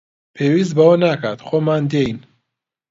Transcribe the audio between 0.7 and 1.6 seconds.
بەوە ناکات،